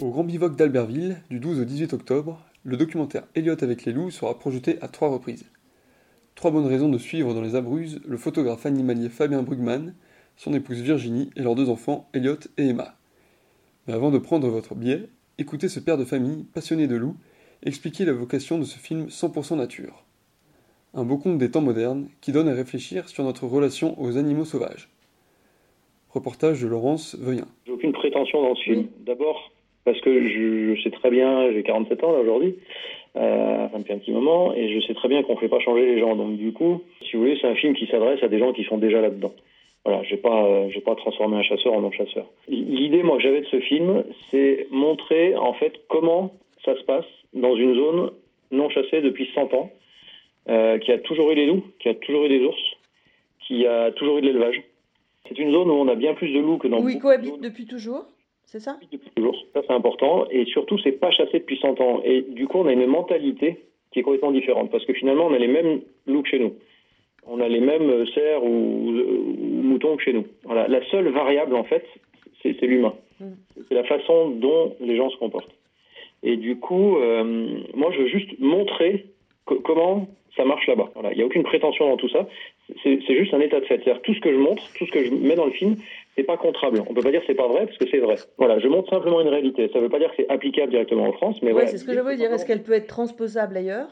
Au 0.00 0.08
Grand 0.08 0.24
Bivoc 0.24 0.56
d'Albertville, 0.56 1.20
du 1.28 1.40
12 1.40 1.60
au 1.60 1.64
18 1.66 1.92
octobre, 1.92 2.40
le 2.64 2.78
documentaire 2.78 3.24
Elliot 3.34 3.62
avec 3.62 3.84
les 3.84 3.92
loups 3.92 4.10
sera 4.10 4.38
projeté 4.38 4.78
à 4.80 4.88
trois 4.88 5.10
reprises. 5.10 5.50
Trois 6.36 6.50
bonnes 6.50 6.66
raisons 6.66 6.88
de 6.88 6.96
suivre 6.96 7.34
dans 7.34 7.42
les 7.42 7.54
Abruzzes 7.54 8.00
le 8.06 8.16
photographe 8.16 8.64
animalier 8.64 9.10
Fabien 9.10 9.42
Brugman, 9.42 9.92
son 10.38 10.54
épouse 10.54 10.80
Virginie 10.80 11.28
et 11.36 11.42
leurs 11.42 11.54
deux 11.54 11.68
enfants 11.68 12.08
Elliot 12.14 12.38
et 12.56 12.68
Emma. 12.68 12.94
Mais 13.86 13.92
avant 13.92 14.10
de 14.10 14.16
prendre 14.16 14.48
votre 14.48 14.74
billet, 14.74 15.10
écoutez 15.36 15.68
ce 15.68 15.80
père 15.80 15.98
de 15.98 16.06
famille, 16.06 16.44
passionné 16.54 16.86
de 16.86 16.96
loups, 16.96 17.16
expliquer 17.62 18.06
la 18.06 18.14
vocation 18.14 18.58
de 18.58 18.64
ce 18.64 18.78
film 18.78 19.08
100% 19.08 19.58
nature. 19.58 20.04
Un 20.94 21.04
beau 21.04 21.18
conte 21.18 21.36
des 21.36 21.50
temps 21.50 21.60
modernes 21.60 22.08
qui 22.22 22.32
donne 22.32 22.48
à 22.48 22.54
réfléchir 22.54 23.10
sur 23.10 23.22
notre 23.22 23.46
relation 23.46 24.00
aux 24.00 24.16
animaux 24.16 24.46
sauvages. 24.46 24.88
Reportage 26.08 26.62
de 26.62 26.68
Laurence 26.68 27.16
Veuillin. 27.16 27.48
J'ai 27.66 27.72
aucune 27.72 27.92
prétention 27.92 28.40
dans 28.40 28.54
ce 28.54 28.62
film. 28.62 28.88
D'abord, 29.04 29.52
parce 29.90 30.02
que 30.02 30.28
je, 30.28 30.80
sais 30.82 30.90
très 30.90 31.10
bien, 31.10 31.50
j'ai 31.52 31.64
47 31.64 32.04
ans 32.04 32.12
là 32.12 32.20
aujourd'hui, 32.20 32.54
euh, 33.16 33.66
un 33.74 33.80
petit 33.82 34.12
moment, 34.12 34.54
et 34.54 34.72
je 34.72 34.86
sais 34.86 34.94
très 34.94 35.08
bien 35.08 35.24
qu'on 35.24 35.34
ne 35.34 35.40
fait 35.40 35.48
pas 35.48 35.58
changer 35.58 35.84
les 35.84 35.98
gens. 35.98 36.14
Donc 36.14 36.36
du 36.36 36.52
coup, 36.52 36.82
si 37.02 37.16
vous 37.16 37.22
voulez, 37.22 37.36
c'est 37.40 37.48
un 37.48 37.56
film 37.56 37.74
qui 37.74 37.88
s'adresse 37.88 38.22
à 38.22 38.28
des 38.28 38.38
gens 38.38 38.52
qui 38.52 38.62
sont 38.62 38.78
déjà 38.78 39.00
là-dedans. 39.00 39.32
Voilà, 39.84 40.04
j'ai 40.04 40.16
pas, 40.16 40.44
euh, 40.44 40.68
j'ai 40.70 40.80
pas 40.80 40.94
transformé 40.94 41.38
un 41.38 41.42
chasseur 41.42 41.72
en 41.72 41.80
non-chasseur. 41.80 42.26
L'idée, 42.46 43.02
moi, 43.02 43.16
que 43.16 43.22
j'avais 43.24 43.40
de 43.40 43.46
ce 43.46 43.58
film, 43.58 44.04
c'est 44.30 44.68
montrer 44.70 45.34
en 45.34 45.54
fait 45.54 45.72
comment 45.88 46.34
ça 46.64 46.76
se 46.76 46.82
passe 46.82 47.06
dans 47.34 47.56
une 47.56 47.74
zone 47.74 48.10
non 48.52 48.70
chassée 48.70 49.00
depuis 49.00 49.28
100 49.34 49.54
ans, 49.54 49.72
euh, 50.48 50.78
qui 50.78 50.92
a 50.92 50.98
toujours 50.98 51.32
eu 51.32 51.34
des 51.34 51.46
loups, 51.46 51.64
qui 51.80 51.88
a 51.88 51.94
toujours 51.94 52.26
eu 52.26 52.28
des 52.28 52.44
ours, 52.44 52.76
qui 53.40 53.66
a 53.66 53.90
toujours 53.90 54.18
eu 54.18 54.20
de 54.20 54.26
l'élevage. 54.26 54.62
C'est 55.28 55.38
une 55.38 55.50
zone 55.50 55.68
où 55.68 55.74
on 55.74 55.88
a 55.88 55.96
bien 55.96 56.14
plus 56.14 56.32
de 56.32 56.38
loups 56.38 56.58
que 56.58 56.68
dans. 56.68 56.80
Où 56.80 56.88
ils 56.88 57.00
cohabitent 57.00 57.40
depuis 57.40 57.66
toujours, 57.66 58.04
c'est 58.50 58.60
ça? 58.60 58.78
Depuis 58.92 59.10
toujours, 59.14 59.36
ça 59.52 59.62
c'est 59.66 59.72
important. 59.72 60.26
Et 60.30 60.44
surtout, 60.46 60.78
c'est 60.78 60.92
pas 60.92 61.10
chassé 61.10 61.38
depuis 61.38 61.58
100 61.58 61.80
ans. 61.80 62.02
Et 62.04 62.22
du 62.22 62.46
coup, 62.46 62.58
on 62.58 62.66
a 62.66 62.72
une 62.72 62.86
mentalité 62.86 63.64
qui 63.92 64.00
est 64.00 64.02
complètement 64.02 64.32
différente, 64.32 64.70
parce 64.70 64.84
que 64.84 64.92
finalement, 64.92 65.26
on 65.26 65.34
a 65.34 65.38
les 65.38 65.48
mêmes 65.48 65.80
loups 66.06 66.22
que 66.22 66.28
chez 66.28 66.38
nous 66.38 66.54
on 67.26 67.40
a 67.40 67.48
les 67.48 67.60
mêmes 67.60 68.06
cerfs 68.14 68.42
ou, 68.42 68.92
moutons 69.62 69.96
que 69.96 70.02
chez 70.02 70.12
nous. 70.12 70.26
Voilà. 70.44 70.68
La 70.68 70.84
seule 70.90 71.08
variable, 71.08 71.54
en 71.54 71.64
fait, 71.64 71.84
c'est 72.42 72.60
l'humain. 72.62 72.94
Mm. 73.20 73.26
C'est 73.68 73.74
la 73.74 73.84
façon 73.84 74.30
dont 74.30 74.74
les 74.80 74.96
gens 74.96 75.10
se 75.10 75.16
comportent. 75.16 75.54
Et 76.22 76.36
du 76.36 76.56
coup, 76.56 76.98
euh, 76.98 77.60
moi, 77.74 77.92
je 77.92 78.02
veux 78.02 78.08
juste 78.08 78.38
montrer 78.40 79.06
comment 79.64 80.08
ça 80.36 80.44
marche 80.44 80.66
là-bas. 80.66 80.90
Il 81.10 81.16
n'y 81.16 81.22
a 81.22 81.26
aucune 81.26 81.42
prétention 81.42 81.88
dans 81.88 81.96
tout 81.96 82.08
ça. 82.08 82.26
C'est 82.82 83.00
juste 83.08 83.34
un 83.34 83.40
état 83.40 83.60
de 83.60 83.64
fait. 83.64 83.80
C'est-à-dire 83.82 84.02
tout 84.02 84.14
ce 84.14 84.20
que 84.20 84.32
je 84.32 84.38
montre, 84.38 84.62
tout 84.78 84.86
ce 84.86 84.90
que 84.90 85.04
je 85.04 85.12
mets 85.12 85.34
dans 85.34 85.46
le 85.46 85.52
film, 85.52 85.76
c'est 86.16 86.22
pas 86.22 86.36
contrable. 86.36 86.82
On 86.88 86.94
peut 86.94 87.02
pas 87.02 87.10
dire 87.10 87.20
que 87.20 87.26
c'est 87.26 87.34
pas 87.34 87.48
vrai 87.48 87.66
parce 87.66 87.78
que 87.78 87.88
c'est 87.90 87.98
vrai. 87.98 88.16
Voilà, 88.38 88.58
je 88.58 88.68
montre 88.68 88.90
simplement 88.90 89.20
une 89.20 89.28
réalité. 89.28 89.68
Ça 89.72 89.78
ne 89.78 89.84
veut 89.84 89.88
pas 89.88 89.98
dire 89.98 90.10
que 90.10 90.16
c'est 90.16 90.30
applicable 90.30 90.70
directement 90.70 91.08
en 91.08 91.12
France, 91.12 91.36
mais 91.42 91.52
ouais, 91.52 91.66
c'est 91.66 91.78
ce 91.78 91.84
que 91.84 91.94
je 91.94 92.00
veux 92.00 92.16
dire. 92.16 92.32
Est-ce 92.32 92.46
qu'elle 92.46 92.62
peut 92.62 92.72
être 92.72 92.86
transposable 92.86 93.56
ailleurs? 93.56 93.88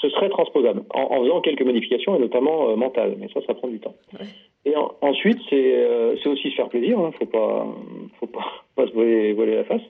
Ce 0.00 0.08
serait 0.08 0.28
transposable 0.30 0.84
en, 0.94 1.22
faisant 1.22 1.40
quelques 1.40 1.62
modifications 1.62 2.16
et 2.16 2.18
notamment 2.18 2.70
euh, 2.70 2.76
mentales, 2.76 3.16
mais 3.18 3.28
ça, 3.34 3.40
ça 3.46 3.54
prend 3.54 3.68
du 3.68 3.80
temps. 3.80 3.94
Et 4.64 4.74
ensuite, 5.00 5.40
euh, 5.52 6.16
c'est 6.22 6.28
aussi 6.28 6.50
se 6.50 6.54
faire 6.54 6.68
plaisir. 6.68 6.98
Hein, 6.98 7.10
faut 7.18 7.26
pas, 7.26 7.66
faut 8.20 8.26
pas, 8.26 8.64
pas 8.76 8.86
se 8.86 8.92
voiler, 8.92 9.34
la 9.34 9.64
face. 9.64 9.82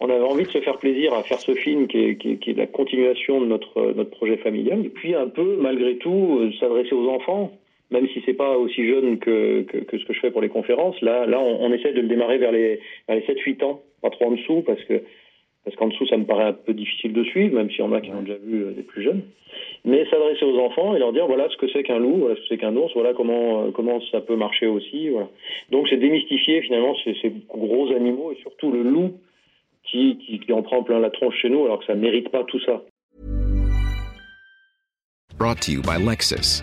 On 0.00 0.10
avait 0.10 0.24
envie 0.24 0.44
de 0.44 0.50
se 0.50 0.60
faire 0.60 0.78
plaisir 0.78 1.14
à 1.14 1.22
faire 1.22 1.40
ce 1.40 1.54
film 1.54 1.86
qui 1.86 1.98
est, 1.98 2.16
qui, 2.16 2.38
qui 2.38 2.50
est 2.50 2.54
la 2.54 2.66
continuation 2.66 3.40
de 3.40 3.46
notre 3.46 3.92
notre 3.92 4.10
projet 4.10 4.36
familial, 4.36 4.84
et 4.84 4.90
puis 4.90 5.14
un 5.14 5.28
peu 5.28 5.56
malgré 5.60 5.96
tout 5.96 6.38
euh, 6.40 6.52
s'adresser 6.60 6.94
aux 6.94 7.08
enfants 7.08 7.52
même 7.90 8.08
si 8.08 8.20
c'est 8.26 8.34
pas 8.34 8.56
aussi 8.58 8.84
jeune 8.86 9.18
que, 9.18 9.62
que, 9.62 9.78
que, 9.78 9.98
ce 9.98 10.04
que 10.04 10.12
je 10.12 10.18
fais 10.18 10.32
pour 10.32 10.40
les 10.40 10.48
conférences, 10.48 11.00
là, 11.02 11.24
là, 11.24 11.38
on, 11.38 11.66
on 11.66 11.72
essaie 11.72 11.92
de 11.92 12.00
le 12.00 12.08
démarrer 12.08 12.36
vers 12.36 12.50
les, 12.50 12.80
vers 13.06 13.16
les 13.16 13.22
7-8 13.22 13.62
ans, 13.64 13.80
pas 14.02 14.10
trop 14.10 14.26
en 14.26 14.32
dessous, 14.32 14.62
parce 14.66 14.82
que 14.84 15.02
parce 15.66 15.74
qu'en 15.78 15.88
dessous, 15.88 16.06
ça 16.06 16.16
me 16.16 16.24
paraît 16.24 16.44
un 16.44 16.52
peu 16.52 16.74
difficile 16.74 17.12
de 17.12 17.24
suivre, 17.24 17.56
même 17.56 17.68
s'il 17.70 17.80
y 17.80 17.82
en 17.82 17.92
a 17.92 18.00
qui 18.00 18.10
l'ont 18.10 18.22
déjà 18.22 18.38
vu 18.38 18.62
euh, 18.62 18.70
des 18.70 18.82
plus 18.82 19.02
jeunes. 19.02 19.22
Mais 19.84 20.08
s'adresser 20.08 20.44
aux 20.44 20.60
enfants 20.60 20.94
et 20.94 21.00
leur 21.00 21.12
dire 21.12 21.26
voilà 21.26 21.48
ce 21.50 21.56
que 21.56 21.66
c'est 21.72 21.82
qu'un 21.82 21.98
loup, 21.98 22.18
voilà 22.18 22.36
ce 22.36 22.40
que 22.42 22.46
c'est 22.50 22.58
qu'un 22.58 22.76
ours, 22.76 22.92
voilà 22.94 23.14
comment 23.14 23.64
euh, 23.64 23.70
comment 23.72 24.00
ça 24.12 24.20
peut 24.20 24.36
marcher 24.36 24.68
aussi. 24.68 25.08
Voilà. 25.08 25.28
Donc 25.72 25.88
c'est 25.88 25.96
démystifier 25.96 26.62
finalement 26.62 26.94
ces, 27.02 27.16
ces, 27.20 27.32
gros 27.48 27.90
animaux 27.90 28.30
et 28.30 28.36
surtout 28.42 28.70
le 28.70 28.82
loup 28.82 29.14
qui, 29.90 30.18
qui, 30.44 30.52
en 30.52 30.62
prend 30.62 30.82
plein 30.82 30.98
la 30.98 31.10
tronche 31.10 31.34
chez 31.40 31.48
nous 31.48 31.64
alors 31.64 31.78
que 31.80 31.86
ça 31.86 31.94
mérite 31.94 32.30
pas 32.30 32.44
tout 32.44 32.60
ça. 32.60 32.82
Brought 35.38 35.60
to 35.60 35.72
you 35.72 35.82
by 35.82 35.98
Lexus. 35.98 36.62